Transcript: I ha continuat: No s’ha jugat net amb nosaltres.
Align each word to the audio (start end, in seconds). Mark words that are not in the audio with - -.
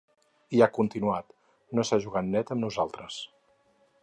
I 0.59 0.61
ha 0.65 0.67
continuat: 0.77 1.29
No 1.79 1.87
s’ha 1.91 2.01
jugat 2.09 2.33
net 2.33 2.57
amb 2.57 2.67
nosaltres. 2.67 3.23